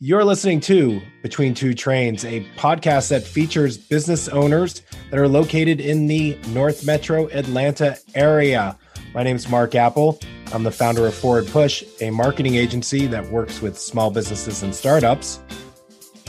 [0.00, 5.80] You're listening to Between Two Trains, a podcast that features business owners that are located
[5.80, 8.78] in the North Metro Atlanta area.
[9.12, 10.20] My name is Mark Apple.
[10.52, 14.72] I'm the founder of Forward Push, a marketing agency that works with small businesses and
[14.72, 15.40] startups.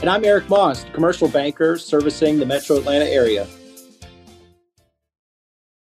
[0.00, 3.46] And I'm Eric Moss, commercial banker servicing the Metro Atlanta area.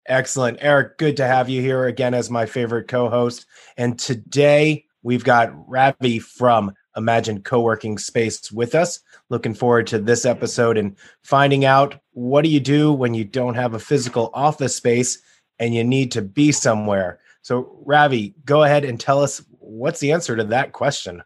[0.07, 0.57] Excellent.
[0.59, 3.45] Eric, good to have you here again as my favorite co host.
[3.77, 8.99] And today we've got Ravi from Imagine co-working space with us.
[9.29, 13.55] Looking forward to this episode and finding out what do you do when you don't
[13.55, 15.19] have a physical office space
[15.59, 17.19] and you need to be somewhere.
[17.41, 21.23] So, Ravi, go ahead and tell us what's the answer to that question.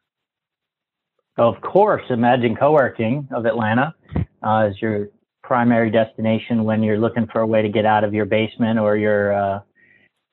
[1.37, 3.95] Of course, Imagine Co-working of Atlanta
[4.43, 5.09] uh, is your
[5.43, 8.97] primary destination when you're looking for a way to get out of your basement or
[8.97, 9.59] your uh,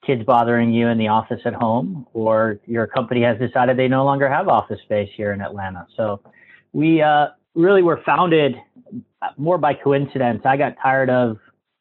[0.07, 4.05] kids bothering you in the office at home, or your company has decided they no
[4.05, 5.87] longer have office space here in Atlanta.
[5.97, 6.21] So
[6.73, 8.55] we uh, really were founded
[9.37, 10.43] more by coincidence.
[10.45, 11.39] I got tired of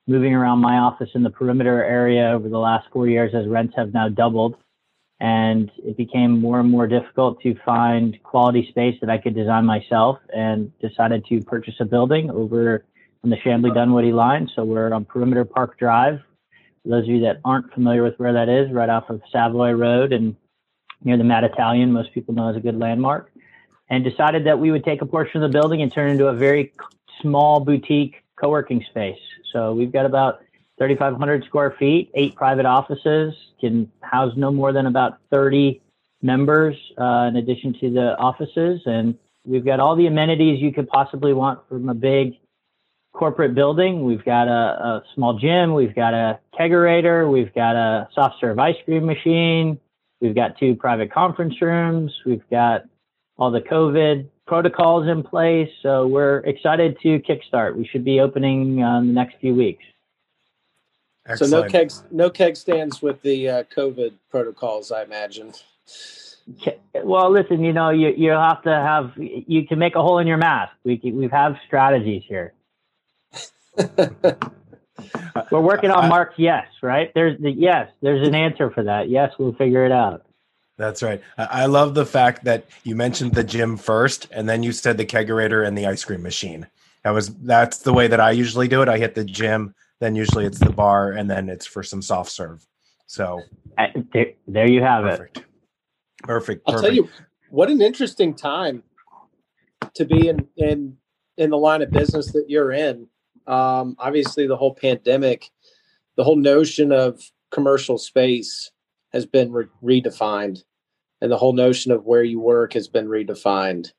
[0.07, 3.73] moving around my office in the perimeter area over the last four years as rents
[3.75, 4.55] have now doubled.
[5.19, 9.65] And it became more and more difficult to find quality space that I could design
[9.65, 12.85] myself and decided to purchase a building over
[13.23, 14.49] on the Chamblee Dunwoody line.
[14.55, 16.19] So we're on Perimeter Park Drive,
[16.85, 19.71] for those of you that aren't familiar with where that is, right off of Savoy
[19.71, 20.35] Road and
[21.03, 23.31] near the Mad Italian, most people know is a good landmark,
[23.89, 26.27] and decided that we would take a portion of the building and turn it into
[26.27, 26.73] a very
[27.21, 29.19] small boutique co-working space.
[29.51, 30.41] So we've got about
[30.77, 35.81] 3,500 square feet, eight private offices, can house no more than about 30
[36.21, 38.81] members uh, in addition to the offices.
[38.85, 42.35] And we've got all the amenities you could possibly want from a big
[43.15, 44.03] corporate building.
[44.03, 45.73] We've got a, a, small gym.
[45.73, 47.31] We've got a kegerator.
[47.31, 49.79] We've got a soft serve ice cream machine.
[50.21, 52.13] We've got two private conference rooms.
[52.25, 52.83] We've got
[53.37, 55.69] all the COVID protocols in place.
[55.81, 57.75] So we're excited to kickstart.
[57.75, 59.83] We should be opening uh, in the next few weeks.
[61.27, 61.51] Excellent.
[61.51, 65.53] So no keg, no keg stands with the uh, COVID protocols, I imagine.
[66.93, 70.27] Well, listen, you know, you you have to have you can make a hole in
[70.27, 70.73] your mask.
[70.83, 72.53] We we have strategies here.
[75.51, 76.33] We're working on Mark.
[76.37, 77.11] Yes, right?
[77.13, 77.89] There's the yes.
[78.01, 79.09] There's an answer for that.
[79.09, 80.25] Yes, we'll figure it out.
[80.77, 81.21] That's right.
[81.37, 85.05] I love the fact that you mentioned the gym first, and then you said the
[85.05, 86.67] kegerator and the ice cream machine.
[87.03, 88.89] That was that's the way that I usually do it.
[88.89, 92.31] I hit the gym, then usually it's the bar, and then it's for some soft
[92.31, 92.65] serve.
[93.07, 93.41] So
[93.77, 95.37] uh, there, there you have perfect.
[95.37, 95.45] it.
[96.23, 96.63] Perfect.
[96.67, 97.09] I'll tell you
[97.49, 98.83] what an interesting time
[99.93, 100.97] to be in in
[101.37, 103.07] in the line of business that you're in
[103.47, 105.51] um, obviously the whole pandemic,
[106.15, 108.71] the whole notion of commercial space
[109.13, 110.63] has been re- redefined,
[111.21, 113.91] and the whole notion of where you work has been redefined.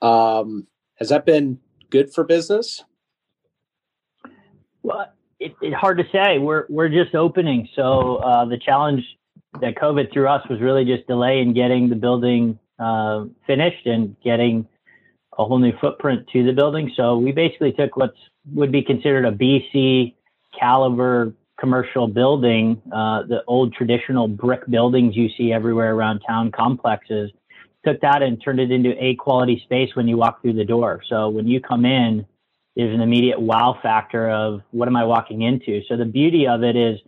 [0.00, 0.66] Um,
[0.96, 1.58] has that been
[1.90, 2.84] good for business?
[4.82, 6.38] Well, it's it hard to say.
[6.38, 9.02] We're we're just opening, so uh, the challenge
[9.60, 14.16] that COVID threw us was really just delay in getting the building uh, finished and
[14.24, 14.66] getting
[15.38, 16.92] a whole new footprint to the building.
[16.96, 18.18] So we basically took what's
[18.52, 20.14] would be considered a BC
[20.58, 27.30] caliber commercial building, uh, the old traditional brick buildings you see everywhere around town complexes,
[27.86, 31.00] took that and turned it into a quality space when you walk through the door.
[31.08, 32.26] So when you come in,
[32.74, 35.82] there's an immediate wow factor of what am I walking into?
[35.88, 36.98] So the beauty of it is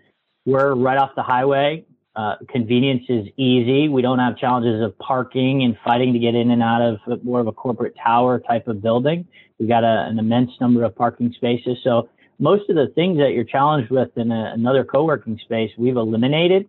[0.46, 1.84] we're right off the highway.
[2.16, 3.88] Uh, convenience is easy.
[3.88, 7.40] We don't have challenges of parking and fighting to get in and out of more
[7.40, 9.26] of a corporate tower type of building.
[9.58, 11.78] We've got a, an immense number of parking spaces.
[11.82, 12.08] So
[12.38, 16.68] most of the things that you're challenged with in a, another co-working space, we've eliminated.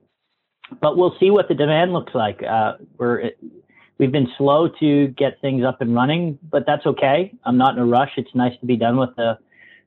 [0.81, 2.41] But we'll see what the demand looks like.
[2.41, 3.31] Uh, we're
[3.99, 7.33] we've been slow to get things up and running, but that's okay.
[7.43, 8.11] I'm not in a rush.
[8.17, 9.37] It's nice to be done with the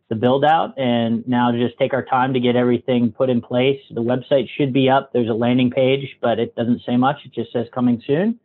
[0.09, 3.81] the build out and now just take our time to get everything put in place.
[3.91, 5.13] The website should be up.
[5.13, 7.17] There's a landing page, but it doesn't say much.
[7.25, 8.41] It just says coming soon.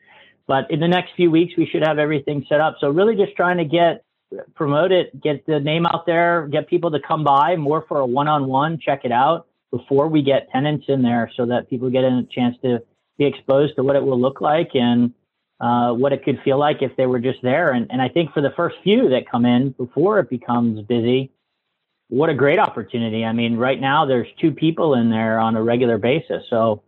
[0.46, 2.76] But in the next few weeks, we should have everything set up.
[2.82, 4.04] So really just trying to get
[4.56, 8.06] promote it, get the name out there, get people to come by more for a
[8.06, 12.28] one-on-one, check it out before we get tenants in there so that people get a
[12.32, 12.82] chance to
[13.18, 15.14] be exposed to what it will look like and
[15.60, 17.72] uh, what it could feel like if they were just there.
[17.72, 21.32] And, and I think for the first few that come in before it becomes busy,
[22.10, 23.26] what a great opportunity.
[23.26, 26.44] I mean, right now there's two people in there on a regular basis.
[26.50, 26.84] So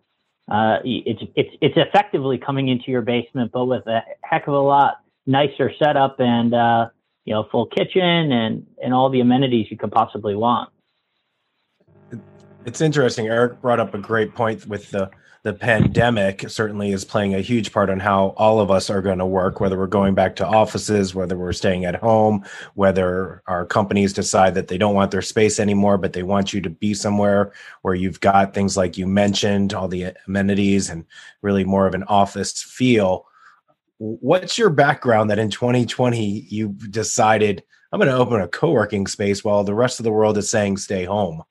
[0.51, 4.59] uh, it's, it's, it's effectively coming into your basement, but with a heck of a
[4.59, 6.89] lot nicer setup and, uh,
[7.25, 10.69] you know, full kitchen and, and all the amenities you could possibly want.
[12.65, 13.27] It's interesting.
[13.27, 15.09] Eric brought up a great point with the,
[15.45, 19.19] the pandemic certainly is playing a huge part on how all of us are going
[19.19, 22.43] to work, whether we're going back to offices, whether we're staying at home,
[22.73, 26.61] whether our companies decide that they don't want their space anymore, but they want you
[26.61, 27.53] to be somewhere
[27.83, 31.05] where you've got things like you mentioned, all the amenities and
[31.43, 33.27] really more of an office feel.
[33.99, 37.61] What's your background that in 2020 you decided
[37.91, 40.49] I'm going to open a co working space while the rest of the world is
[40.49, 41.43] saying stay home?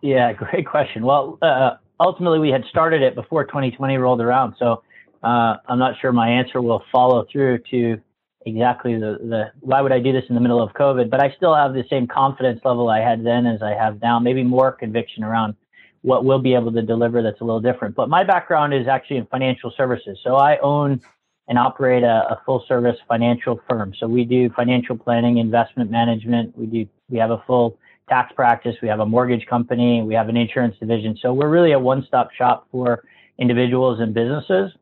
[0.00, 1.04] Yeah, great question.
[1.04, 4.54] Well, uh, ultimately we had started it before 2020 rolled around.
[4.58, 4.82] So
[5.22, 8.00] uh, I'm not sure my answer will follow through to
[8.46, 11.34] exactly the, the why would I do this in the middle of COVID, but I
[11.36, 14.72] still have the same confidence level I had then as I have now, maybe more
[14.72, 15.54] conviction around
[16.02, 17.94] what we'll be able to deliver that's a little different.
[17.94, 20.18] But my background is actually in financial services.
[20.22, 21.00] So I own
[21.48, 23.92] and operate a, a full service financial firm.
[23.98, 26.56] So we do financial planning, investment management.
[26.56, 27.78] We do, we have a full
[28.08, 31.16] tax practice, we have a mortgage company, we have an insurance division.
[31.20, 33.04] So we're really a one-stop shop for
[33.38, 34.72] individuals and businesses.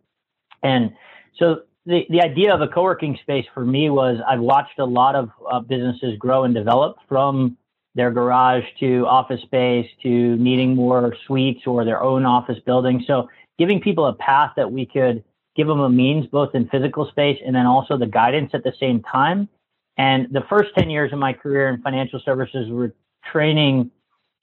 [0.63, 0.93] And
[1.39, 5.15] so the, the idea of a co-working space for me was I've watched a lot
[5.15, 7.57] of uh, businesses grow and develop from
[7.95, 13.03] their garage to office space to needing more suites or their own office building.
[13.07, 13.29] So
[13.59, 15.25] giving people a path that we could
[15.57, 18.75] give them a means both in physical space and then also the guidance at the
[18.79, 19.49] same time.
[19.97, 22.95] And the first 10 years of my career in financial services were
[23.33, 23.91] training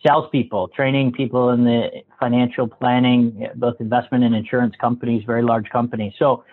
[0.05, 1.89] salespeople, training people in the
[2.19, 6.13] financial planning, both investment and insurance companies, very large companies.
[6.19, 6.43] So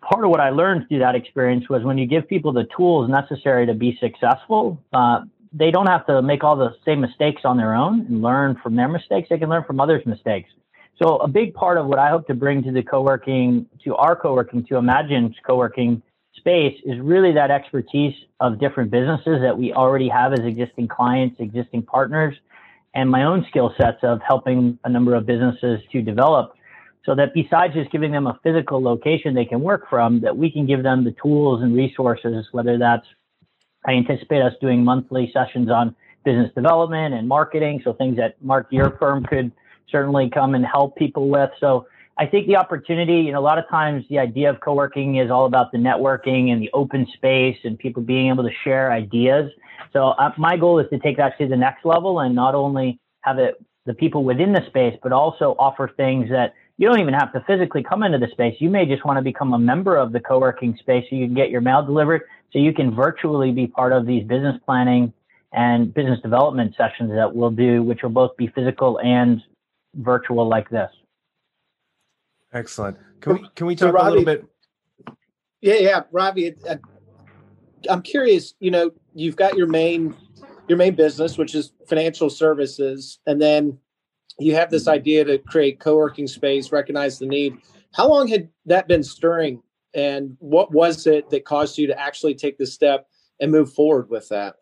[0.00, 3.08] part of what I learned through that experience was when you give people the tools
[3.08, 5.20] necessary to be successful, uh,
[5.52, 8.76] they don't have to make all the same mistakes on their own and learn from
[8.76, 9.28] their mistakes.
[9.30, 10.50] They can learn from others' mistakes.
[11.00, 14.16] So a big part of what I hope to bring to the co-working, to our
[14.16, 16.02] co-working, to Imagine's co-working
[16.38, 21.36] space is really that expertise of different businesses that we already have as existing clients,
[21.38, 22.34] existing partners,
[22.94, 26.52] and my own skill sets of helping a number of businesses to develop
[27.08, 30.50] so that besides just giving them a physical location they can work from, that we
[30.50, 33.06] can give them the tools and resources, whether that's
[33.86, 37.80] I anticipate us doing monthly sessions on business development and marketing.
[37.82, 39.52] So things that Mark, your firm could
[39.90, 41.48] certainly come and help people with.
[41.60, 41.86] So
[42.18, 45.30] I think the opportunity, you know, a lot of times the idea of co-working is
[45.30, 49.50] all about the networking and the open space and people being able to share ideas.
[49.92, 52.98] So uh, my goal is to take that to the next level and not only
[53.20, 57.14] have it the people within the space, but also offer things that you don't even
[57.14, 58.54] have to physically come into the space.
[58.58, 61.34] You may just want to become a member of the co-working space so you can
[61.34, 62.22] get your mail delivered
[62.52, 65.12] so you can virtually be part of these business planning
[65.52, 69.40] and business development sessions that we'll do, which will both be physical and
[69.94, 70.90] virtual like this.
[72.52, 72.96] Excellent.
[73.20, 74.44] Can we can we talk so Ravi, a little bit?
[75.60, 76.54] Yeah, yeah, Ravi.
[76.68, 76.76] Uh,
[77.88, 78.54] I'm curious.
[78.60, 80.14] You know, you've got your main
[80.68, 83.78] your main business, which is financial services, and then
[84.38, 87.54] you have this idea to create co-working space, recognize the need.
[87.92, 89.62] How long had that been stirring,
[89.94, 93.08] and what was it that caused you to actually take the step
[93.40, 94.56] and move forward with that?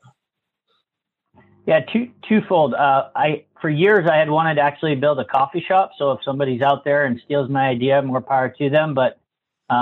[1.67, 2.75] Yeah, two twofold.
[2.75, 5.91] Uh, I for years I had wanted to actually build a coffee shop.
[5.99, 8.95] So if somebody's out there and steals my idea, more power to them.
[8.95, 9.19] But
[9.69, 9.75] uh,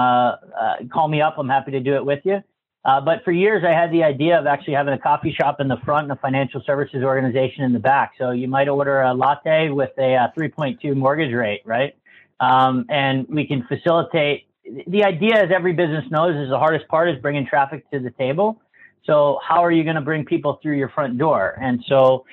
[0.58, 1.34] uh, call me up.
[1.36, 2.42] I'm happy to do it with you.
[2.86, 5.68] Uh, but for years I had the idea of actually having a coffee shop in
[5.68, 8.12] the front and a financial services organization in the back.
[8.16, 11.94] So you might order a latte with a, uh, 3.2 mortgage rate, right?
[12.40, 14.46] Um, and we can facilitate.
[14.86, 18.12] The idea, as every business knows, is the hardest part is bringing traffic to the
[18.12, 18.62] table.
[19.04, 21.58] So how are you going to bring people through your front door?
[21.60, 22.24] And so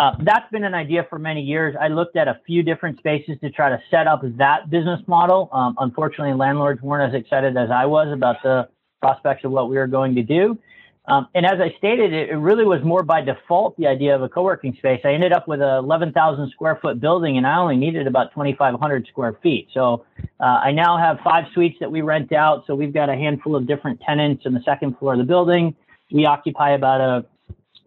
[0.00, 1.76] uh, that's been an idea for many years.
[1.78, 5.50] I looked at a few different spaces to try to set up that business model.
[5.52, 8.66] Um, unfortunately, landlords weren't as excited as I was about the
[9.02, 10.58] prospects of what we were going to do.
[11.06, 14.22] Um, and as I stated, it, it, really was more by default the idea of
[14.22, 15.00] a co-working space.
[15.04, 19.06] I ended up with a 11,000 square foot building, and I only needed about 2,500
[19.06, 19.68] square feet.
[19.74, 20.06] So
[20.40, 22.64] uh, I now have five suites that we rent out.
[22.66, 25.76] So we've got a handful of different tenants in the second floor of the building
[26.12, 27.24] we occupy about a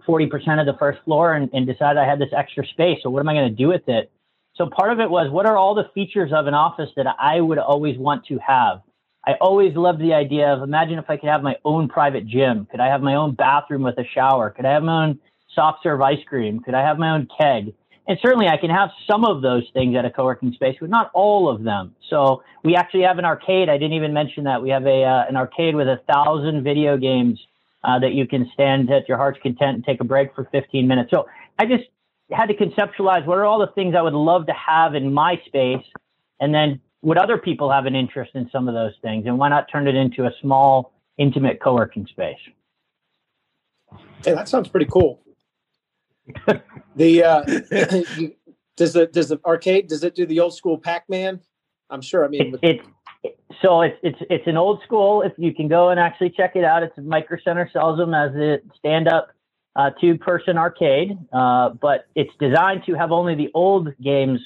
[0.07, 2.99] 40% of the first floor and, and decided I had this extra space.
[3.03, 4.11] So what am I going to do with it?
[4.55, 7.41] So part of it was what are all the features of an office that I
[7.41, 8.81] would always want to have?
[9.25, 12.67] I always loved the idea of imagine if I could have my own private gym.
[12.69, 14.49] Could I have my own bathroom with a shower?
[14.49, 15.19] Could I have my own
[15.55, 16.59] soft serve ice cream?
[16.59, 17.73] Could I have my own keg?
[18.05, 21.09] And certainly I can have some of those things at a co-working space, but not
[21.13, 21.95] all of them.
[22.09, 23.69] So we actually have an arcade.
[23.69, 24.61] I didn't even mention that.
[24.61, 27.39] We have a uh, an arcade with a thousand video games
[27.83, 30.87] uh, that you can stand at your heart's content and take a break for 15
[30.87, 31.11] minutes.
[31.11, 31.27] So
[31.59, 31.83] I just
[32.31, 35.41] had to conceptualize what are all the things I would love to have in my
[35.45, 35.83] space,
[36.39, 39.49] and then would other people have an interest in some of those things, and why
[39.49, 42.37] not turn it into a small, intimate co-working space?
[44.23, 45.19] Hey, that sounds pretty cool.
[46.95, 47.43] the uh,
[48.75, 51.39] Does the does the arcade does it do the old school Pac Man?
[51.89, 52.25] I'm sure.
[52.25, 52.85] I mean, it, it,
[53.61, 55.21] so it's it's it's an old school.
[55.21, 58.35] If you can go and actually check it out, it's Micro Center sells them as
[58.35, 59.29] a stand up
[59.75, 64.39] uh, two person arcade, uh, but it's designed to have only the old games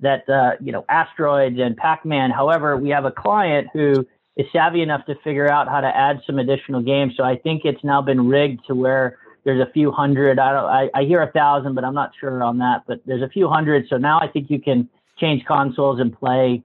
[0.00, 2.30] that uh, you know Asteroids and Pac Man.
[2.30, 4.06] However, we have a client who
[4.36, 7.14] is savvy enough to figure out how to add some additional games.
[7.16, 10.38] So I think it's now been rigged to where there's a few hundred.
[10.38, 10.64] I don't.
[10.64, 12.82] I, I hear a thousand, but I'm not sure on that.
[12.86, 13.86] But there's a few hundred.
[13.88, 16.62] So now I think you can change consoles and play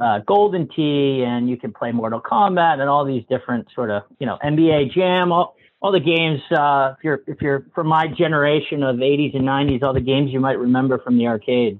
[0.00, 4.02] uh, Golden Tee, and you can play Mortal Kombat and all these different sort of
[4.18, 5.32] you know NBA Jam.
[5.32, 6.40] All, all the games.
[6.50, 10.32] Uh, if you're if you're from my generation of 80s and 90s, all the games
[10.32, 11.78] you might remember from the arcade.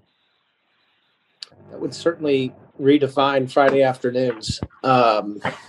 [1.71, 4.61] That would certainly redefine Friday afternoons.
[4.83, 5.41] Um,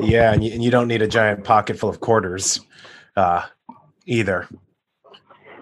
[0.00, 2.60] yeah, and you, and you, don't need a giant pocket full of quarters
[3.16, 3.42] uh,
[4.06, 4.48] either.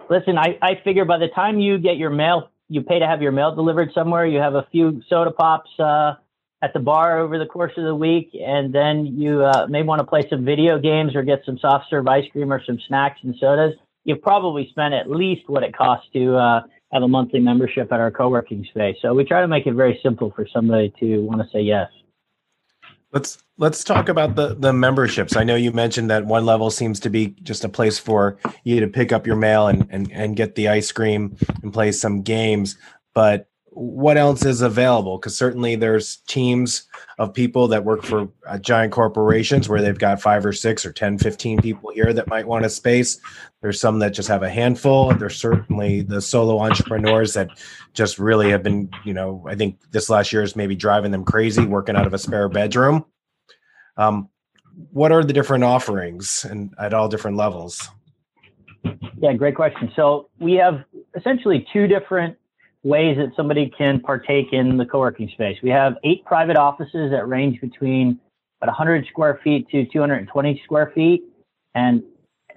[0.09, 3.21] Listen, I, I figure by the time you get your mail, you pay to have
[3.21, 4.25] your mail delivered somewhere.
[4.25, 6.15] You have a few soda pops uh,
[6.63, 9.99] at the bar over the course of the week, and then you uh, may want
[9.99, 13.19] to play some video games or get some soft serve ice cream or some snacks
[13.25, 13.75] and sodas.
[14.05, 16.63] You've probably spent at least what it costs to uh,
[16.93, 18.97] have a monthly membership at our co-working space.
[19.03, 21.91] So we try to make it very simple for somebody to want to say yes.
[23.13, 25.37] Let's let's talk about the the memberships.
[25.37, 28.81] I know you mentioned that one level seems to be just a place for you
[28.81, 32.23] to pick up your mail and and, and get the ice cream and play some
[32.23, 32.77] games.
[33.15, 36.89] But what else is available because certainly there's teams
[37.19, 40.93] of people that work for uh, giant corporations where they've got five or six or
[40.93, 43.21] 10 15 people here that might want a space
[43.63, 47.49] there's some that just have a handful there's certainly the solo entrepreneurs that
[47.95, 51.25] just really have been you know i think this last year is maybe driving them
[51.25, 53.05] crazy working out of a spare bedroom
[53.97, 54.29] um,
[54.93, 57.89] what are the different offerings and at all different levels
[59.19, 62.37] yeah great question so we have essentially two different
[62.83, 65.59] ways that somebody can partake in the co-working space.
[65.63, 68.19] We have eight private offices that range between
[68.61, 71.23] about 100 square feet to 220 square feet.
[71.75, 72.03] And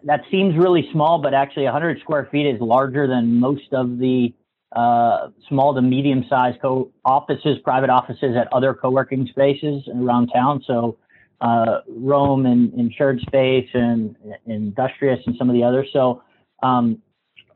[0.05, 4.33] that seems really small, but actually 100 square feet is larger than most of the
[4.75, 10.63] uh, small to medium sized co offices, private offices at other co-working spaces around town.
[10.65, 10.97] So
[11.43, 15.89] uh, Roam and Insured Space and Industrious and some of the others.
[15.91, 16.23] So
[16.63, 17.01] um,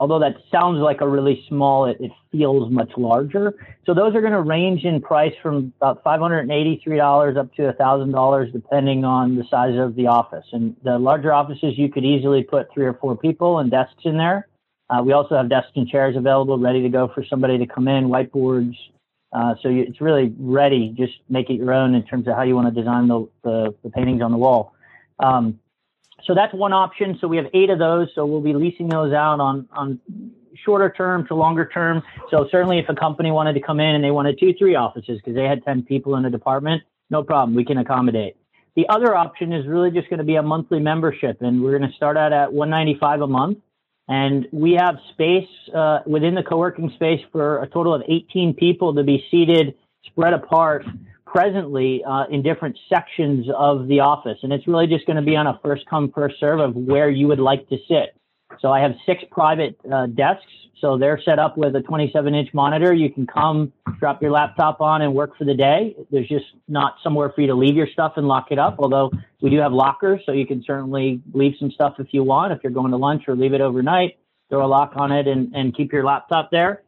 [0.02, 3.54] although that sounds like a really small, it, it feels much larger.
[3.86, 9.06] So those are going to range in price from about $583 up to $1,000, depending
[9.06, 10.46] on the size of the office.
[10.52, 14.18] And the larger offices, you could easily put three or four people and desks in
[14.18, 14.50] there.
[14.90, 17.88] Uh, we also have desks and chairs available, ready to go for somebody to come
[17.88, 18.76] in, whiteboards.
[19.34, 20.94] Uh, so you, it's really ready.
[20.98, 23.76] Just make it your own in terms of how you want to design the, the,
[23.84, 24.74] the paintings on the wall.
[25.20, 25.60] Um,
[26.26, 27.18] so that's one option.
[27.20, 28.10] So we have eight of those.
[28.16, 30.00] So we'll be leasing those out on on
[30.66, 32.04] shorter term to longer term.
[32.32, 35.20] So certainly, if a company wanted to come in and they wanted two, three offices
[35.20, 38.36] because they had ten people in a department, no problem, we can accommodate.
[38.76, 41.90] The other option is really just going to be a monthly membership, and we're going
[41.90, 43.58] to start out at 195 a month.
[44.08, 48.96] And we have space uh, within the co-working space for a total of 18 people
[48.96, 50.86] to be seated, spread apart
[51.26, 54.38] presently uh, in different sections of the office.
[54.44, 57.10] And it's really just going to be on a first come, first serve of where
[57.10, 58.17] you would like to sit.
[58.62, 60.52] So I have six private uh, desks.
[60.82, 62.94] So they're set up with a 27 inch monitor.
[62.94, 65.96] You can come, drop your laptop on, and work for the day.
[66.12, 69.12] There's just not somewhere for you to leave your stuff and lock it up, although
[69.42, 70.22] we do have lockers.
[70.26, 73.24] So you can certainly leave some stuff if you want, if you're going to lunch
[73.28, 76.84] or leave it overnight, throw a lock on it and, and keep your laptop there.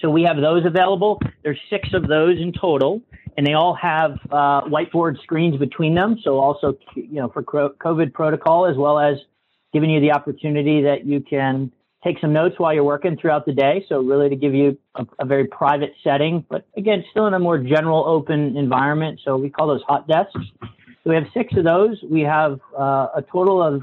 [0.00, 1.20] So we have those available.
[1.44, 3.02] There's six of those in total
[3.36, 6.18] and they all have uh, whiteboard screens between them.
[6.22, 9.16] So also, you know, for COVID protocol, as well as
[9.72, 11.72] giving you the opportunity that you can
[12.02, 13.84] take some notes while you're working throughout the day.
[13.88, 17.38] So really to give you a, a very private setting, but again, still in a
[17.38, 19.20] more general open environment.
[19.24, 20.40] So we call those hot desks.
[20.60, 21.98] So we have six of those.
[22.10, 23.82] We have uh, a total of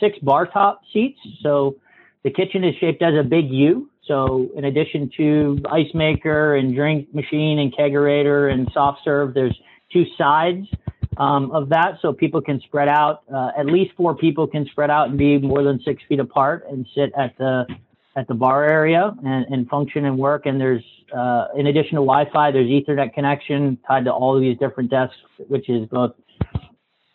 [0.00, 1.18] six bar top seats.
[1.42, 1.76] So
[2.24, 3.88] the kitchen is shaped as a big U.
[4.06, 9.56] So in addition to ice maker and drink machine and kegerator and soft serve, there's
[9.92, 10.66] two sides
[11.16, 13.22] um, of that, so people can spread out.
[13.32, 16.66] Uh, at least four people can spread out and be more than six feet apart
[16.70, 17.66] and sit at the
[18.14, 20.46] at the bar area and, and function and work.
[20.46, 20.84] And there's
[21.16, 25.16] uh, in addition to Wi-Fi, there's Ethernet connection tied to all of these different desks,
[25.48, 26.12] which is both.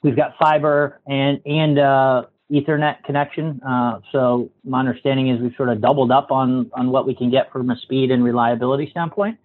[0.04, 3.60] We've got fiber and and uh, Ethernet connection.
[3.68, 7.32] Uh, so my understanding is we've sort of doubled up on on what we can
[7.32, 9.40] get from a speed and reliability standpoint.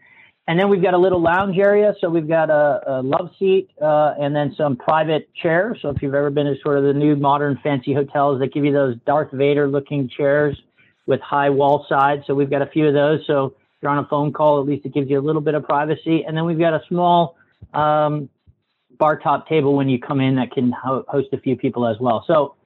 [0.52, 1.94] And then we've got a little lounge area.
[1.98, 5.78] So we've got a, a love seat uh, and then some private chairs.
[5.80, 8.62] So if you've ever been to sort of the new modern fancy hotels that give
[8.62, 10.60] you those Darth Vader looking chairs
[11.06, 12.24] with high wall sides.
[12.26, 13.20] So we've got a few of those.
[13.26, 15.54] So if you're on a phone call, at least it gives you a little bit
[15.54, 16.22] of privacy.
[16.28, 17.38] And then we've got a small
[17.72, 18.28] um,
[18.98, 21.96] bar top table when you come in that can ho- host a few people as
[21.98, 22.24] well.
[22.26, 22.56] So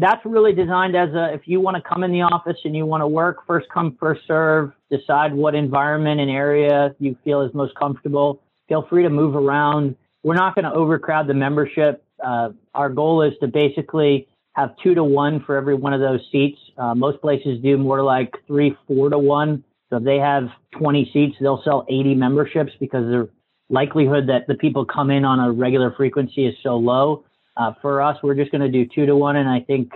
[0.00, 2.86] that's really designed as a if you want to come in the office and you
[2.86, 7.52] want to work first come first serve decide what environment and area you feel is
[7.54, 9.96] most comfortable feel free to move around.
[10.22, 12.02] We're not going to overcrowd the membership.
[12.24, 16.20] Uh, our goal is to basically have two to one for every one of those
[16.32, 16.58] seats.
[16.78, 19.64] Uh, most places do more like three four to one.
[19.90, 23.28] So if they have 20 seats they'll sell 80 memberships because the
[23.70, 27.24] likelihood that the people come in on a regular frequency is so low
[27.60, 29.92] uh, for us, we're just going to do two to one, and I think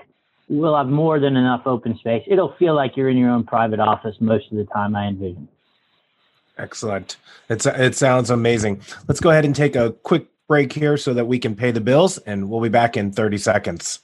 [0.48, 2.22] we'll have more than enough open space.
[2.26, 4.94] It'll feel like you're in your own private office most of the time.
[4.94, 5.48] I envision.
[6.58, 7.16] Excellent.
[7.48, 8.82] It's it sounds amazing.
[9.08, 11.80] Let's go ahead and take a quick break here so that we can pay the
[11.80, 14.00] bills, and we'll be back in 30 seconds.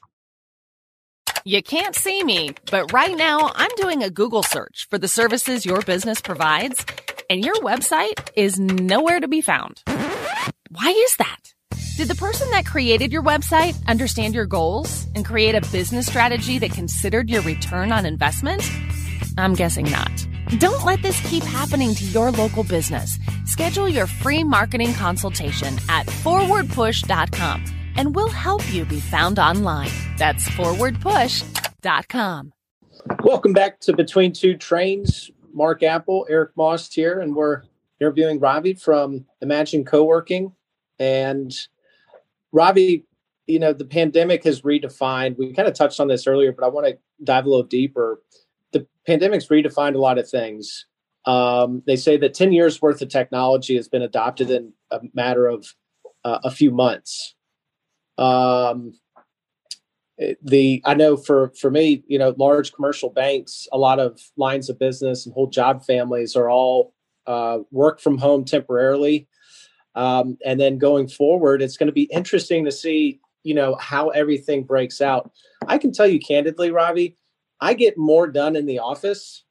[1.45, 5.67] You can't see me, but right now I'm doing a Google search for the services
[5.67, 6.85] your business provides,
[7.29, 9.83] and your website is nowhere to be found.
[9.87, 11.53] Why is that?
[12.01, 16.59] Did the person that created your website understand your goals and create a business strategy
[16.59, 18.63] that considered your return on investment?
[19.37, 20.11] I'm guessing not.
[20.57, 23.19] Don't let this keep happening to your local business.
[23.45, 27.65] Schedule your free marketing consultation at forwardpush.com
[27.97, 29.91] and we'll help you be found online.
[30.17, 32.53] That's forwardpush.com.
[33.23, 35.31] Welcome back to Between Two Trains.
[35.53, 37.65] Mark Apple, Eric Moss here, and we're
[38.01, 40.53] interviewing Ravi from Imagine Co-working.
[40.99, 41.55] And
[42.53, 43.05] Ravi,
[43.47, 46.69] you know, the pandemic has redefined, we kind of touched on this earlier, but I
[46.69, 48.23] want to dive a little deeper.
[48.73, 50.87] The pandemic's redefined a lot of things.
[51.27, 55.47] Um, they say that 10 years worth of technology has been adopted in a matter
[55.47, 55.75] of
[56.25, 57.35] uh, a few months.
[58.19, 58.95] Um,
[60.43, 64.69] the I know for for me, you know, large commercial banks, a lot of lines
[64.69, 66.95] of business and whole job families are all
[67.27, 69.27] uh, work from home temporarily
[69.95, 74.11] um, and then going forward, it's going to be interesting to see, you know, how
[74.11, 75.31] everything breaks out.
[75.67, 77.17] I can tell you candidly, Ravi,
[77.61, 79.45] I get more done in the office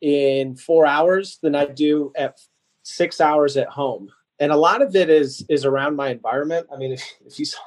[0.00, 2.38] in four hours than I do at
[2.82, 4.10] six hours at home.
[4.40, 6.66] And a lot of it is is around my environment.
[6.72, 7.60] I mean, if, if you saw,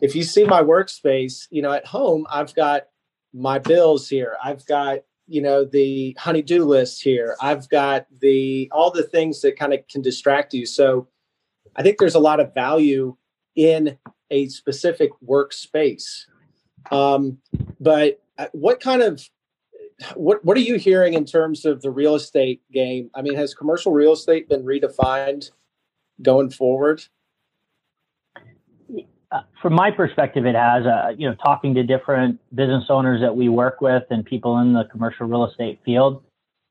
[0.00, 2.82] if you see my workspace, you know, at home, I've got
[3.32, 4.36] my bills here.
[4.42, 7.36] I've got you know the honeydew list here.
[7.40, 10.66] I've got the all the things that kind of can distract you.
[10.66, 11.08] So
[11.76, 13.16] i think there's a lot of value
[13.54, 13.98] in
[14.30, 16.22] a specific workspace.
[16.90, 17.38] Um,
[17.80, 19.28] but uh, what kind of
[20.14, 23.10] what what are you hearing in terms of the real estate game?
[23.14, 25.50] I mean has commercial real estate been redefined
[26.22, 27.02] going forward
[29.32, 30.86] uh, from my perspective, it has.
[30.86, 34.72] Uh, you know, talking to different business owners that we work with and people in
[34.72, 36.22] the commercial real estate field,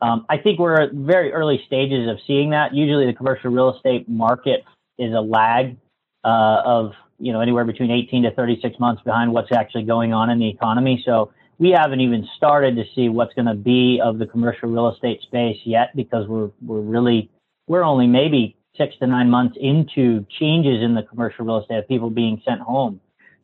[0.01, 2.73] um, I think we're at very early stages of seeing that.
[2.73, 4.63] Usually, the commercial real estate market
[4.97, 5.77] is a lag
[6.23, 10.29] uh, of you know anywhere between 18 to 36 months behind what's actually going on
[10.29, 11.01] in the economy.
[11.05, 14.89] So we haven't even started to see what's going to be of the commercial real
[14.89, 17.29] estate space yet because we're we're really
[17.67, 21.87] we're only maybe six to nine months into changes in the commercial real estate of
[21.87, 22.99] people being sent home.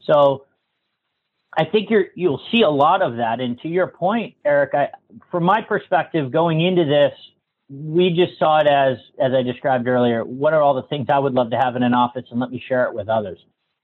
[0.06, 0.46] So
[1.58, 3.40] I think you're you'll see a lot of that.
[3.40, 4.90] And to your point, Eric, I,
[5.30, 7.14] from my perspective, going into this,
[7.70, 10.24] we just saw it as as I described earlier.
[10.24, 12.52] What are all the things I would love to have in an office, and let
[12.52, 13.40] me share it with others,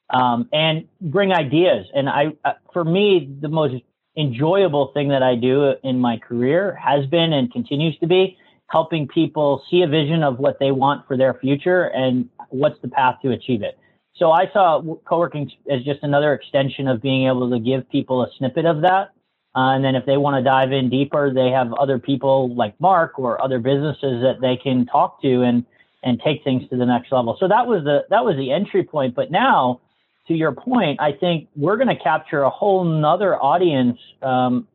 [0.10, 1.88] um, and bring ideas.
[1.94, 3.76] And I, uh, for me, the most
[4.18, 9.08] enjoyable thing that I do in my career has been and continues to be helping
[9.08, 13.15] people see a vision of what they want for their future and what's the path
[13.21, 13.77] to achieve it.
[14.15, 18.27] So I saw co-working as just another extension of being able to give people a
[18.38, 19.12] snippet of that.
[19.56, 22.80] Uh, and then if they want to dive in deeper, they have other people like
[22.80, 25.65] Mark or other businesses that they can talk to and
[26.03, 27.36] and take things to the next level.
[27.39, 29.15] So that was the that was the entry point.
[29.15, 29.82] But now,
[30.27, 34.67] to your point, I think we're going to capture a whole nother audience um,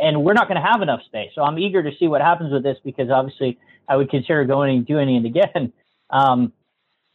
[0.00, 1.30] and we're not going to have enough space.
[1.34, 4.78] So I'm eager to see what happens with this because obviously I would consider going
[4.78, 5.72] and doing it again.
[6.12, 6.52] Um,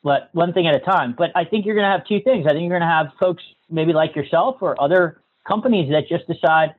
[0.06, 1.16] but one thing at a time.
[1.18, 2.46] But I think you're going to have two things.
[2.46, 6.26] I think you're going to have folks maybe like yourself or other companies that just
[6.28, 6.76] decide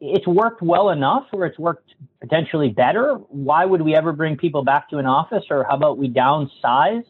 [0.00, 3.16] it's worked well enough or it's worked potentially better.
[3.28, 5.44] Why would we ever bring people back to an office?
[5.50, 7.04] Or how about we downsize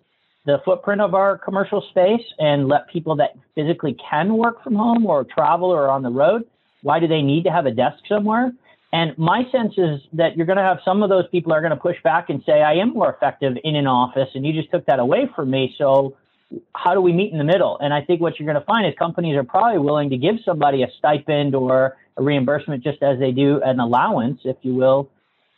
[0.44, 5.06] the footprint of our commercial space and let people that physically can work from home
[5.06, 6.42] or travel or on the road
[6.82, 8.52] why do they need to have a desk somewhere?
[8.92, 11.70] And my sense is that you're going to have some of those people are going
[11.70, 14.70] to push back and say, I am more effective in an office, and you just
[14.70, 15.74] took that away from me.
[15.78, 16.16] So
[16.74, 17.78] how do we meet in the middle?
[17.80, 20.34] And I think what you're going to find is companies are probably willing to give
[20.44, 25.10] somebody a stipend or a reimbursement just as they do an allowance, if you will,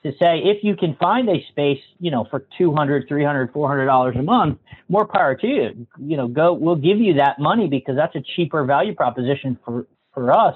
[0.04, 4.14] to say if you can find a space, you know, for 200, 300, 400 dollars
[4.16, 4.58] a month,
[4.88, 5.86] more power to you.
[5.98, 9.86] You know, go we'll give you that money because that's a cheaper value proposition for
[10.12, 10.54] for us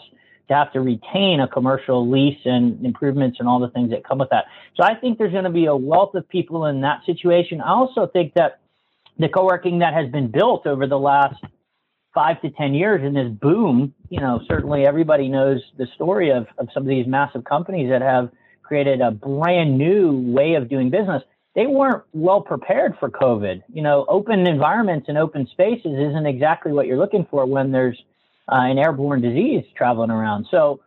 [0.48, 4.18] to have to retain a commercial lease and improvements and all the things that come
[4.18, 4.46] with that.
[4.76, 7.60] So I think there's going to be a wealth of people in that situation.
[7.60, 8.60] I also think that
[9.18, 11.42] the co-working that has been built over the last
[12.14, 16.46] five to 10 years in this boom, you know, certainly everybody knows the story of,
[16.58, 18.30] of some of these massive companies that have
[18.62, 21.22] created a brand new way of doing business.
[21.54, 23.62] They weren't well prepared for COVID.
[23.72, 27.98] You know, open environments and open spaces isn't exactly what you're looking for when there's
[28.50, 30.46] uh, an airborne disease traveling around.
[30.50, 30.80] So,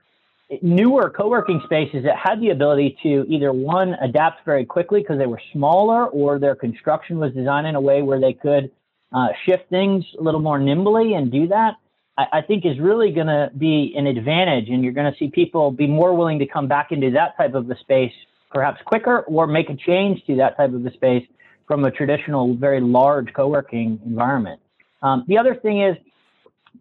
[0.62, 5.26] newer co-working spaces that had the ability to either one adapt very quickly because they
[5.26, 8.70] were smaller or their construction was designed in a way where they could
[9.14, 11.76] uh, shift things a little more nimbly and do that
[12.18, 15.30] I, I think is really going to be an advantage and you're going to see
[15.30, 18.14] people be more willing to come back into that type of a space
[18.52, 21.26] perhaps quicker or make a change to that type of a space
[21.68, 24.60] from a traditional very large co-working environment
[25.02, 25.96] um, the other thing is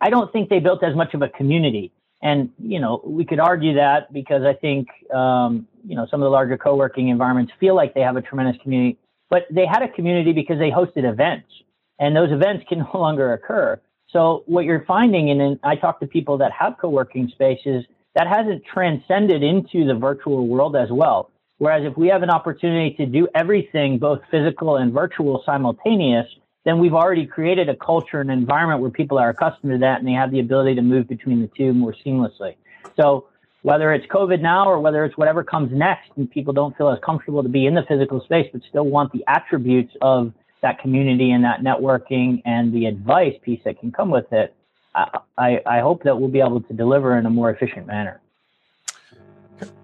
[0.01, 3.41] i don't think they built as much of a community and you know, we could
[3.41, 7.75] argue that because I think um, you know some of the larger co-working environments feel
[7.75, 8.99] like they have a tremendous community,
[9.31, 11.49] but they had a community because they hosted events,
[11.99, 13.81] and those events can no longer occur.
[14.13, 17.85] So what you're finding, and I talk to people that have co-working spaces,
[18.17, 21.31] that hasn't transcended into the virtual world as well.
[21.59, 26.27] Whereas if we have an opportunity to do everything, both physical and virtual simultaneous,
[26.65, 30.07] then we've already created a culture and environment where people are accustomed to that and
[30.07, 32.57] they have the ability to move between the two more seamlessly.
[32.97, 33.27] So
[33.63, 36.99] whether it's COVID now or whether it's whatever comes next and people don't feel as
[37.05, 41.31] comfortable to be in the physical space but still want the attributes of that community
[41.31, 44.55] and that networking and the advice piece that can come with it,
[44.95, 48.21] I, I hope that we'll be able to deliver in a more efficient manner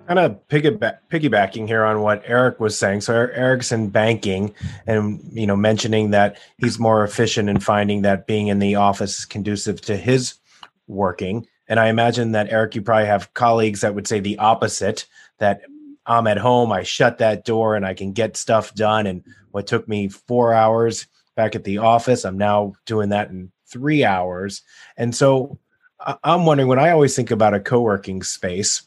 [0.06, 3.00] kind of piggyback, piggybacking here on what Eric was saying.
[3.00, 4.54] So Eric's in banking,
[4.86, 9.20] and you know, mentioning that he's more efficient in finding that being in the office
[9.20, 10.34] is conducive to his
[10.86, 11.46] working.
[11.68, 15.06] And I imagine that Eric, you probably have colleagues that would say the opposite.
[15.38, 15.62] That
[16.06, 19.06] I'm at home, I shut that door, and I can get stuff done.
[19.06, 23.50] And what took me four hours back at the office, I'm now doing that in
[23.66, 24.62] three hours.
[24.96, 25.58] And so
[26.22, 28.85] I'm wondering when I always think about a co-working space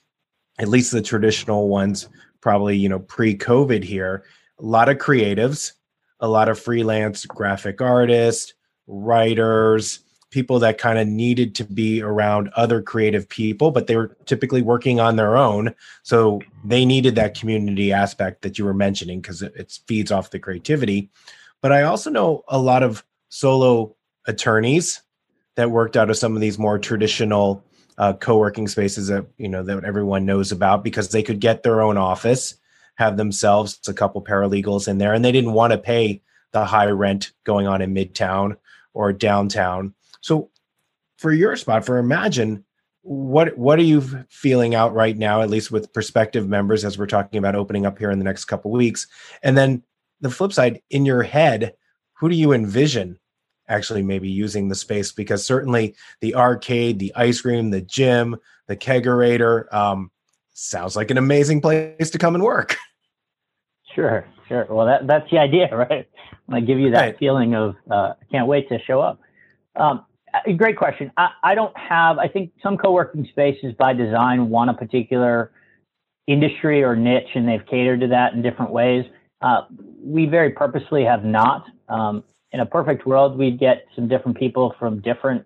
[0.60, 2.10] at least the traditional ones,
[2.42, 4.24] probably, you know, pre COVID here,
[4.60, 5.74] a lot of creatives,
[6.20, 8.54] a lot of freelance graphic artists,
[8.88, 10.00] writers,
[10.32, 14.62] people that kind of needed to be around other creative people, but they were typically
[14.62, 15.74] working on their own.
[16.04, 20.30] So they needed that community aspect that you were mentioning because it, it feeds off
[20.30, 21.10] the creativity.
[21.62, 23.96] But I also know a lot of solo
[24.28, 25.02] attorneys
[25.56, 27.64] that worked out of some of these more traditional
[28.00, 31.82] uh, co-working spaces that you know that everyone knows about because they could get their
[31.82, 32.56] own office
[32.96, 36.88] have themselves a couple paralegals in there and they didn't want to pay the high
[36.88, 38.58] rent going on in midtown
[38.94, 39.94] or downtown.
[40.22, 40.50] So
[41.18, 42.66] for your spot for imagine
[43.02, 47.06] what what are you feeling out right now at least with prospective members as we're
[47.06, 49.08] talking about opening up here in the next couple weeks?
[49.44, 49.84] And then
[50.22, 51.74] the flip side in your head
[52.14, 53.20] who do you envision
[53.70, 58.36] actually maybe using the space because certainly the arcade, the ice cream, the gym,
[58.68, 60.12] the kegerator um,
[60.54, 62.76] sounds like an amazing place to come and work.
[63.96, 64.68] Sure, sure.
[64.70, 66.08] Well, that, that's the idea, right?
[66.52, 67.18] I give you that right.
[67.18, 69.20] feeling of uh, I can't wait to show up.
[69.76, 70.06] Um,
[70.58, 71.12] great question.
[71.18, 72.18] I, I don't have.
[72.18, 75.52] I think some co-working spaces by design want a particular
[76.28, 79.06] industry or niche, and they've catered to that in different ways.
[79.42, 79.62] Uh,
[80.02, 81.66] we very purposely have not.
[81.88, 85.46] Um, in a perfect world, we'd get some different people from different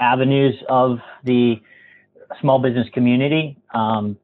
[0.00, 1.56] avenues of the
[2.40, 3.56] small business community.
[3.72, 4.18] Um,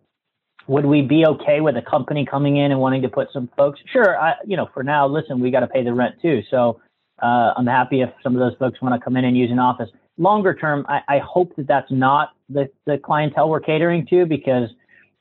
[0.68, 3.81] would we be okay with a company coming in and wanting to put some folks?
[3.92, 4.18] Sure.
[4.18, 6.42] I, you know, for now, listen, we got to pay the rent too.
[6.51, 6.81] So
[7.22, 9.59] uh, I'm happy if some of those folks want to come in and use an
[9.59, 9.88] office.
[10.18, 14.68] Longer term, I, I hope that that's not the, the clientele we're catering to because,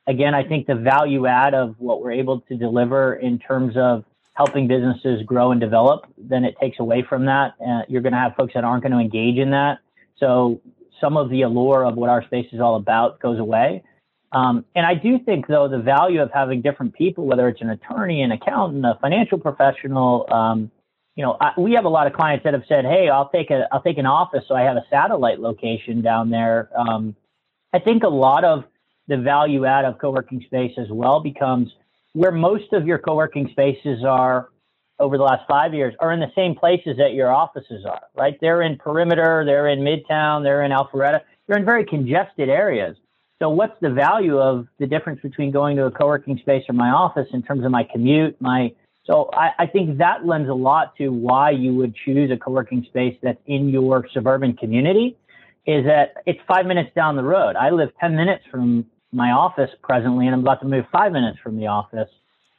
[0.06, 4.04] again, I think the value add of what we're able to deliver in terms of
[4.34, 7.54] helping businesses grow and develop, then it takes away from that.
[7.60, 9.78] Uh, you're going to have folks that aren't going to engage in that.
[10.18, 10.60] So
[11.00, 13.82] some of the allure of what our space is all about goes away.
[14.32, 17.68] Um, and I do think, though, the value of having different people, whether it's an
[17.68, 20.70] attorney, an accountant, a financial professional, um,
[21.16, 23.50] you know, I, we have a lot of clients that have said, "Hey, I'll take
[23.50, 27.14] a, I'll take an office, so I have a satellite location down there." Um,
[27.74, 28.64] I think a lot of
[29.08, 31.70] the value add of co-working space as well becomes
[32.14, 34.48] where most of your co-working spaces are
[34.98, 38.36] over the last five years are in the same places that your offices are, right?
[38.40, 42.96] They're in perimeter, they're in Midtown, they're in Alpharetta, they're in very congested areas.
[43.40, 46.90] So what's the value of the difference between going to a co-working space or my
[46.90, 48.72] office in terms of my commute, my
[49.04, 52.84] so I, I think that lends a lot to why you would choose a co-working
[52.88, 55.16] space that's in your suburban community
[55.66, 57.56] is that it's five minutes down the road.
[57.56, 61.38] I live 10 minutes from my office presently, and I'm about to move five minutes
[61.42, 62.08] from the office.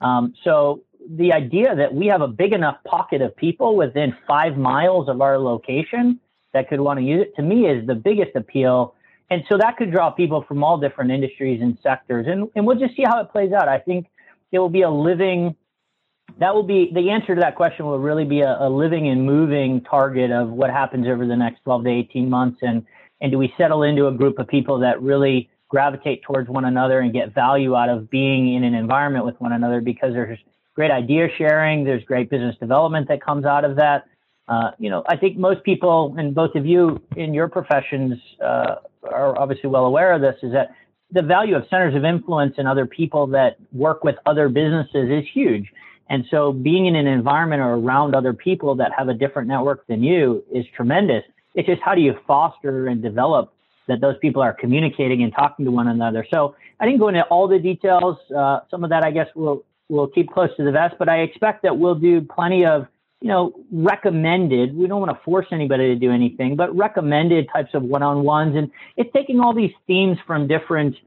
[0.01, 4.57] Um, so the idea that we have a big enough pocket of people within five
[4.57, 6.19] miles of our location
[6.53, 8.95] that could want to use it to me is the biggest appeal
[9.33, 12.27] and so that could draw people from all different industries and sectors.
[12.27, 13.67] And, and we'll just see how it plays out.
[13.67, 14.05] I think
[14.51, 15.55] it will be a living,
[16.39, 19.25] that will be the answer to that question will really be a, a living and
[19.25, 22.59] moving target of what happens over the next 12 to 18 months.
[22.61, 22.85] And,
[23.21, 26.99] and do we settle into a group of people that really gravitate towards one another
[26.99, 30.37] and get value out of being in an environment with one another because there's
[30.75, 34.05] great idea sharing, there's great business development that comes out of that.
[34.47, 38.75] Uh, you know, I think most people, and both of you in your professions, uh,
[39.11, 40.75] are obviously well aware of this, is that
[41.11, 45.25] the value of centers of influence and other people that work with other businesses is
[45.33, 45.65] huge.
[46.07, 49.87] And so being in an environment or around other people that have a different network
[49.87, 51.23] than you is tremendous.
[51.55, 53.52] It's just how do you foster and develop
[53.87, 56.25] that those people are communicating and talking to one another.
[56.31, 58.17] So I didn't go into all the details.
[58.35, 61.19] Uh, some of that I guess we'll we'll keep close to the vest, but I
[61.19, 62.87] expect that we'll do plenty of
[63.23, 64.75] you know, recommended.
[64.75, 68.53] We don't want to force anybody to do anything, but recommended types of one-on-ones.
[68.57, 70.97] And it's taking all these themes from different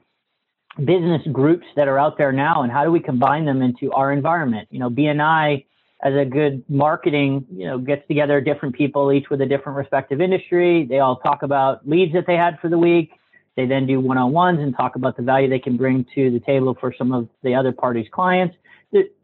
[0.79, 4.13] business groups that are out there now, and how do we combine them into our
[4.13, 4.67] environment?
[4.71, 5.67] You know, BNI
[6.03, 10.21] as a good marketing, you know, gets together different people, each with a different respective
[10.21, 10.85] industry.
[10.85, 13.13] They all talk about leads that they had for the week.
[13.57, 16.77] They then do one-on-ones and talk about the value they can bring to the table
[16.79, 18.55] for some of the other parties' clients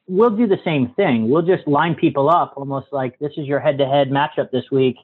[0.08, 1.28] we'll do the same thing.
[1.28, 4.64] We'll just line people up almost like this is your head to head matchup this
[4.70, 4.96] week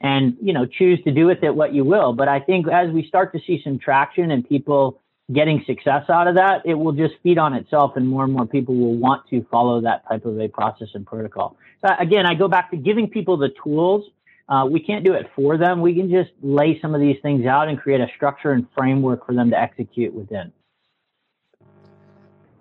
[0.00, 2.12] and, you know, choose to do with it what you will.
[2.12, 5.00] But I think as we start to see some traction and people
[5.32, 8.46] getting success out of that, it will just feed on itself and more and more
[8.46, 11.56] people will want to follow that type of a process and protocol.
[11.84, 14.04] So again, I go back to giving people the tools.
[14.48, 15.80] Uh, we can't do it for them.
[15.80, 19.26] We can just lay some of these things out and create a structure and framework
[19.26, 20.52] for them to execute within.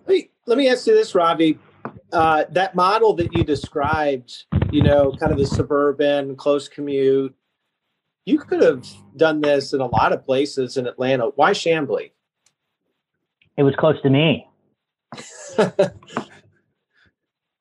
[0.08, 1.60] Hey, let me ask you this, Ravi
[2.12, 7.36] uh, that model that you described, you know, kind of the suburban close commute,
[8.25, 11.28] you could have done this in a lot of places in Atlanta.
[11.36, 12.12] Why Chamblee?
[13.58, 14.48] It was close to me.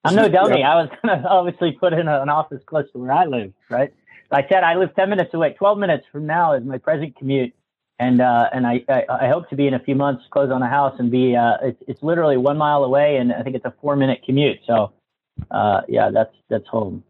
[0.05, 0.61] I'm no dummy.
[0.61, 0.69] Yep.
[0.69, 3.93] I was going to obviously put in an office close to where I live, right?
[4.31, 5.53] I said I live 10 minutes away.
[5.53, 7.55] 12 minutes from now is my present commute
[7.99, 10.63] and uh, and I, I, I hope to be in a few months close on
[10.63, 13.65] a house and be uh, it's it's literally one mile away and I think it's
[13.65, 14.59] a four minute commute.
[14.67, 14.93] So
[15.51, 17.05] uh, yeah, that's that's home.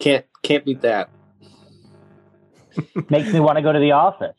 [0.00, 1.10] Can't can't beat that.
[3.10, 4.36] Makes me want to go to the office.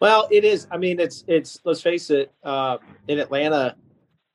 [0.00, 0.66] Well, it is.
[0.70, 1.60] I mean, it's it's.
[1.64, 2.32] Let's face it.
[2.42, 3.76] Uh, in Atlanta,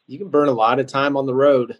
[0.07, 1.77] you can burn a lot of time on the road,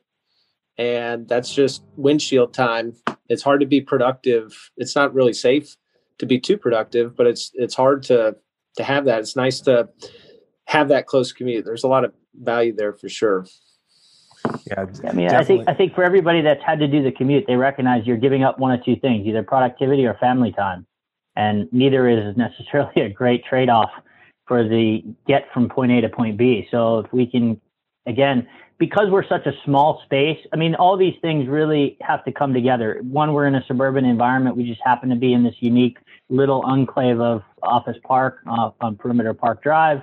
[0.78, 2.94] and that's just windshield time.
[3.30, 4.72] It's hard to be productive.
[4.78, 5.76] It's not really safe
[6.18, 8.36] to be too productive, but it's it's hard to
[8.78, 9.20] to have that.
[9.20, 9.90] It's nice to
[10.66, 11.66] have that close commute.
[11.66, 13.46] There's a lot of value there for sure.
[14.66, 15.36] Yeah, I mean, definitely.
[15.38, 18.18] I think I think for everybody that's had to do the commute, they recognize you're
[18.18, 20.86] giving up one of two things: either productivity or family time,
[21.36, 23.92] and neither is necessarily a great trade-off
[24.48, 26.68] for the get from point A to point B.
[26.70, 27.60] So if we can,
[28.06, 32.32] again, because we're such a small space, I mean, all these things really have to
[32.32, 33.00] come together.
[33.04, 34.58] One, we're in a suburban environment.
[34.58, 35.98] We just happen to be in this unique
[36.30, 40.02] little enclave of Office Park uh, on Perimeter Park Drive.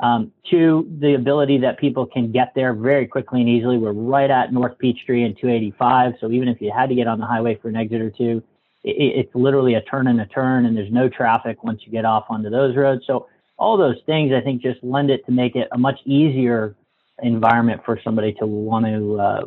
[0.00, 3.76] Um, two, the ability that people can get there very quickly and easily.
[3.76, 6.14] We're right at North Peachtree and 285.
[6.20, 8.42] So even if you had to get on the highway for an exit or two,
[8.84, 12.04] it, it's literally a turn and a turn, and there's no traffic once you get
[12.04, 13.02] off onto those roads.
[13.06, 16.76] So all those things, I think, just lend it to make it a much easier
[17.22, 19.46] environment for somebody to want to uh,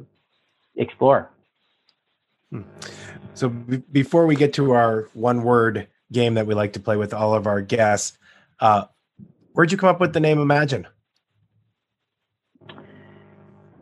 [0.75, 1.31] explore.
[2.51, 2.61] Hmm.
[3.33, 6.95] So b- before we get to our one word game that we like to play
[6.95, 8.17] with all of our guests.
[8.59, 8.85] Uh,
[9.53, 10.87] where'd you come up with the name Imagine?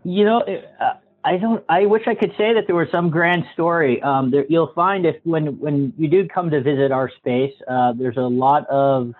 [0.03, 0.41] You know,
[0.79, 1.63] uh, I don't.
[1.69, 4.01] I wish I could say that there was some grand story.
[4.01, 7.93] Um, there, you'll find if when when you do come to visit our space, uh,
[7.93, 9.13] there's a lot of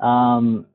[0.00, 0.66] um,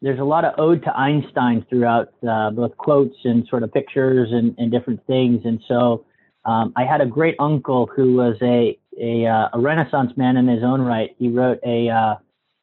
[0.00, 4.30] there's a lot of ode to Einstein throughout uh, both quotes and sort of pictures
[4.32, 5.42] and, and different things.
[5.44, 6.04] And so
[6.44, 10.46] um, I had a great uncle who was a a, uh, a Renaissance man in
[10.48, 11.14] his own right.
[11.18, 12.14] He wrote a uh,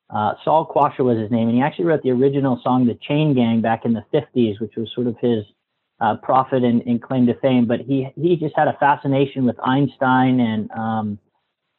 [0.09, 3.33] uh, Sol Quasha was his name, and he actually wrote the original song "The Chain
[3.33, 5.45] Gang" back in the '50s, which was sort of his
[6.01, 9.57] uh, prophet and, and, claim to fame, but he he just had a fascination with
[9.63, 11.19] Einstein and um,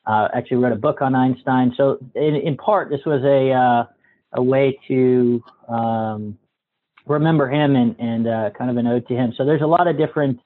[0.07, 1.73] uh, actually wrote a book on Einstein.
[1.77, 3.85] So in, in part, this was a uh,
[4.33, 6.39] a way to um,
[7.07, 9.33] remember him and and uh, kind of an ode to him.
[9.37, 10.39] So there's a lot of different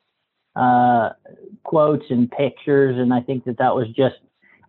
[0.54, 1.10] uh,
[1.64, 4.16] quotes and pictures, and I think that that was just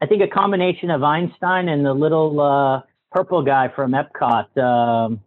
[0.01, 4.57] I think a combination of Einstein and the little uh, purple guy from Epcot.
[4.57, 5.21] Um,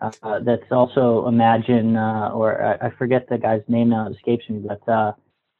[0.00, 4.48] uh, that's also Imagine, uh, or I, I, forget the guy's name now, it escapes
[4.48, 4.60] me.
[4.66, 5.12] But uh,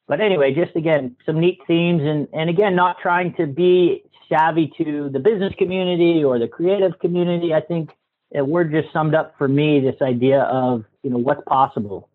[0.08, 4.72] but anyway, just again, some neat themes, and and again, not trying to be savvy
[4.78, 7.52] to the business community or the creative community.
[7.52, 7.90] I think
[8.30, 12.08] it word just summed up for me this idea of you know what's possible,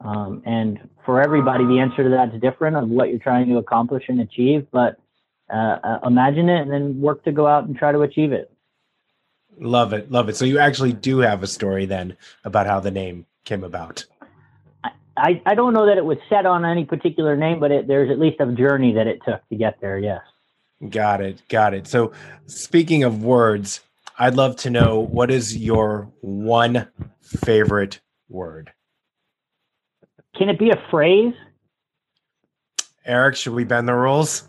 [0.00, 3.56] um, and for everybody, the answer to that is different of what you're trying to
[3.56, 4.66] accomplish and achieve.
[4.70, 4.98] But
[5.50, 8.52] uh, uh, imagine it and then work to go out and try to achieve it.
[9.60, 10.10] Love it.
[10.10, 10.36] Love it.
[10.36, 14.04] So you actually do have a story then about how the name came about.
[15.16, 18.10] I, I don't know that it was set on any particular name, but it, there's
[18.10, 19.98] at least a journey that it took to get there.
[19.98, 20.20] Yes.
[20.90, 21.42] Got it.
[21.48, 21.88] Got it.
[21.88, 22.12] So
[22.46, 23.80] speaking of words,
[24.18, 26.88] I'd love to know what is your one
[27.20, 28.72] favorite word?
[30.36, 31.34] Can it be a phrase?
[33.04, 34.47] Eric, should we bend the rules?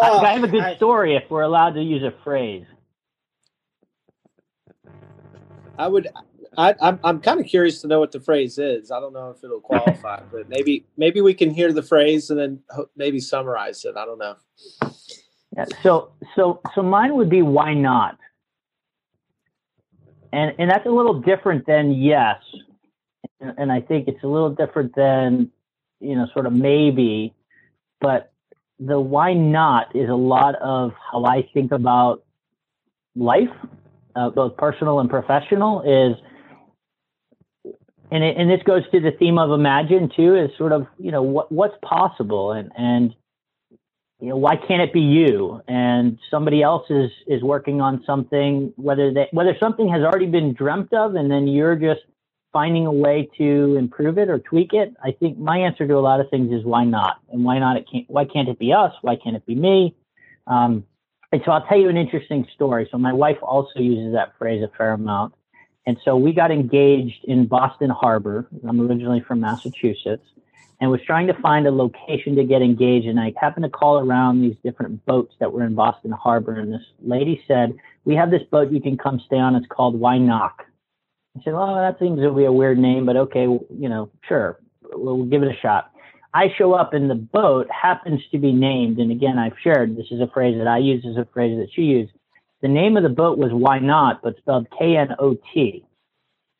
[0.00, 2.64] Oh, I have a good I, story if we're allowed to use a phrase.
[5.78, 6.08] I would.
[6.56, 8.90] I, I'm I'm kind of curious to know what the phrase is.
[8.90, 12.38] I don't know if it'll qualify, but maybe maybe we can hear the phrase and
[12.38, 12.60] then
[12.96, 13.96] maybe summarize it.
[13.96, 14.36] I don't know.
[15.56, 18.18] Yeah, so so so mine would be why not,
[20.32, 22.40] and and that's a little different than yes,
[23.40, 25.50] and, and I think it's a little different than
[26.00, 27.34] you know sort of maybe,
[28.00, 28.32] but
[28.78, 32.24] the why not is a lot of how I think about
[33.16, 33.48] life,
[34.14, 35.82] uh, both personal and professional.
[35.82, 36.16] Is
[38.10, 40.36] and it, and this goes to the theme of imagine too.
[40.36, 43.14] Is sort of you know what what's possible and and
[44.20, 48.72] you know why can't it be you and somebody else is is working on something
[48.76, 52.00] whether they whether something has already been dreamt of and then you're just
[52.52, 56.00] finding a way to improve it or tweak it, I think my answer to a
[56.00, 57.20] lot of things is why not?
[57.30, 57.76] And why not?
[57.76, 58.08] It can't.
[58.08, 58.92] Why can't it be us?
[59.02, 59.94] Why can't it be me?
[60.46, 60.84] Um,
[61.30, 62.88] and so I'll tell you an interesting story.
[62.90, 65.34] So my wife also uses that phrase a fair amount.
[65.86, 68.48] And so we got engaged in Boston Harbor.
[68.66, 70.26] I'm originally from Massachusetts
[70.80, 73.06] and was trying to find a location to get engaged.
[73.06, 76.54] And I happened to call around these different boats that were in Boston Harbor.
[76.54, 79.54] And this lady said, We have this boat you can come stay on.
[79.54, 80.54] It's called Why Knot.
[81.40, 84.58] I said, well, that seems to be a weird name, but okay, you know, sure,
[84.92, 85.92] we'll, give it a shot.
[86.34, 90.06] I show up and the boat happens to be named, and again, I've shared this
[90.10, 92.12] is a phrase that I use, is a phrase that she used.
[92.60, 95.84] The name of the boat was Why Not, but spelled K N O T.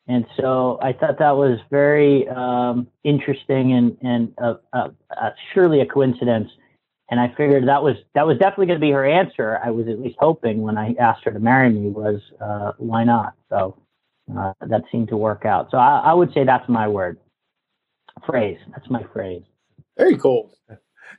[0.07, 5.81] And so I thought that was very um, interesting and, and uh, uh, uh, surely
[5.81, 6.49] a coincidence.
[7.11, 9.59] And I figured that was that was definitely going to be her answer.
[9.63, 13.03] I was at least hoping when I asked her to marry me was uh, why
[13.03, 13.33] not.
[13.49, 13.77] So
[14.37, 15.69] uh, that seemed to work out.
[15.71, 17.17] So I, I, would say that's my word
[18.25, 18.57] phrase.
[18.71, 19.43] That's my phrase.
[19.97, 20.51] Very cool.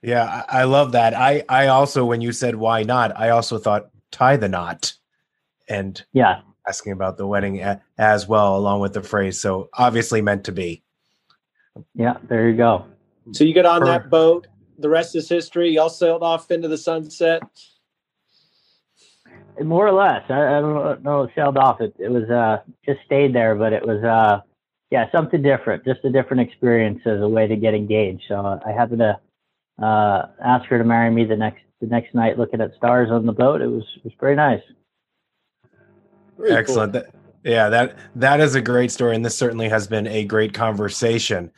[0.02, 1.14] Yeah, I, I love that.
[1.14, 4.94] I I also when you said why not, I also thought tie the knot,
[5.68, 9.40] and yeah, asking about the wedding a, as well along with the phrase.
[9.40, 10.82] So obviously meant to be.
[11.94, 12.86] Yeah, there you go.
[13.32, 14.46] So you get on that boat.
[14.78, 15.70] The rest is history.
[15.70, 17.42] Y'all sailed off into the sunset.
[19.62, 20.22] More or less.
[20.30, 21.24] I, I don't know.
[21.24, 21.80] It Sailed off.
[21.80, 24.40] It, it was uh, just stayed there, but it was uh,
[24.90, 25.84] yeah, something different.
[25.84, 28.24] Just a different experience as a way to get engaged.
[28.28, 32.38] So I happened to uh, ask her to marry me the next the next night,
[32.38, 33.60] looking at stars on the boat.
[33.60, 34.62] It was it was very nice.
[36.38, 36.92] Very Excellent.
[36.92, 37.02] Cool.
[37.02, 40.52] That, yeah, that that is a great story, and this certainly has been a great
[40.52, 41.50] conversation.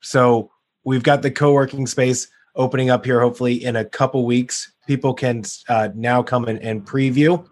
[0.00, 0.50] So
[0.84, 5.42] we've got the co-working space opening up here, hopefully in a couple weeks people can
[5.68, 7.44] uh, now come in and preview.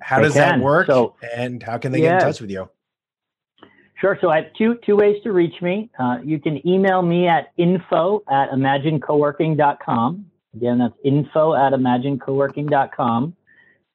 [0.00, 0.88] How does that work?
[0.88, 2.18] So, and how can they yeah.
[2.18, 2.68] get in touch with you?
[4.00, 4.18] Sure.
[4.20, 5.90] So I have two two ways to reach me.
[5.98, 10.26] Uh, you can email me at info at imaginecoworking.com.
[10.54, 13.34] Again, that's info at imaginecoworking.com.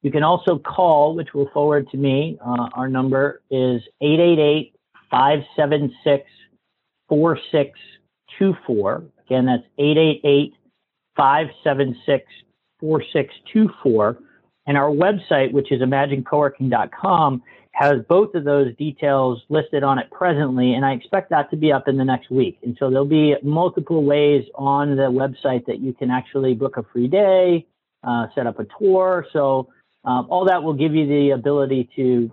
[0.02, 2.38] You can also call, which will forward to me.
[2.46, 4.76] Uh, our number is 888
[5.10, 6.30] 576
[7.08, 9.04] 4624.
[9.34, 10.54] Again, that's 888
[11.18, 12.26] 576
[12.80, 14.20] 4624.
[14.68, 20.76] And our website, which is imaginecoworking.com, has both of those details listed on it presently,
[20.76, 22.60] and I expect that to be up in the next week.
[22.62, 26.84] And so there'll be multiple ways on the website that you can actually book a
[26.94, 27.66] free day,
[28.04, 29.26] uh, set up a tour.
[29.34, 29.70] So
[30.06, 32.32] um, all that will give you the ability to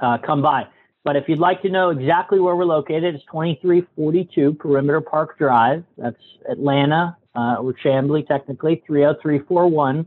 [0.00, 0.66] uh, come by.
[1.04, 5.84] But if you'd like to know exactly where we're located, it's 2342 Perimeter Park Drive.
[5.98, 6.16] That's
[6.48, 10.06] Atlanta uh, or Chamblee, technically, 30341.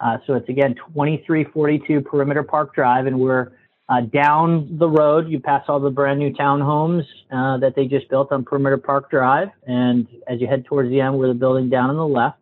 [0.00, 3.52] Uh, so it's again 2342 Perimeter Park Drive, and we're
[3.90, 5.28] uh, down the road.
[5.28, 9.10] You pass all the brand new townhomes uh, that they just built on Perimeter Park
[9.10, 12.38] Drive, and as you head towards the end, we're the building down on the left.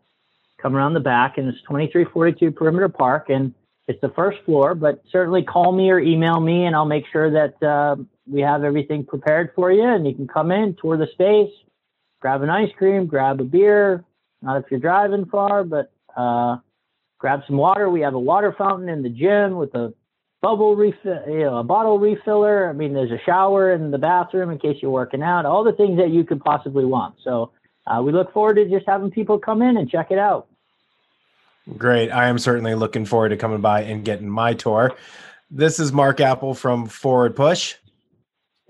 [0.62, 3.54] Come around the back, and it's 2342 Perimeter Park, and
[3.88, 4.74] it's the first floor.
[4.74, 7.96] But certainly call me or email me, and I'll make sure that uh,
[8.30, 11.52] we have everything prepared for you, and you can come in, tour the space,
[12.20, 14.04] grab an ice cream, grab a beer.
[14.42, 16.58] Not if you're driving far, but uh,
[17.18, 17.90] grab some water.
[17.90, 19.92] We have a water fountain in the gym with a
[20.40, 22.68] bubble refill, you know, a bottle refiller.
[22.68, 25.46] I mean, there's a shower in the bathroom in case you're working out.
[25.46, 27.16] All the things that you could possibly want.
[27.24, 27.50] So
[27.86, 30.46] uh, we look forward to just having people come in and check it out.
[31.76, 32.10] Great.
[32.10, 34.94] I am certainly looking forward to coming by and getting my tour.
[35.50, 37.74] This is Mark Apple from Forward Push.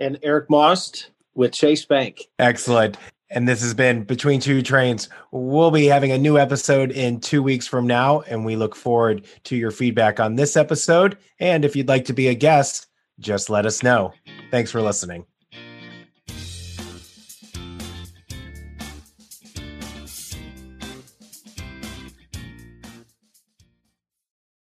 [0.01, 2.23] And Eric Most with Chase Bank.
[2.39, 2.97] Excellent.
[3.31, 5.09] And this has been Between Two Trains.
[5.33, 9.27] We'll be having a new episode in two weeks from now, and we look forward
[9.45, 11.19] to your feedback on this episode.
[11.39, 12.87] And if you'd like to be a guest,
[13.21, 14.15] just let us know.
[14.51, 15.27] Thanks for listening.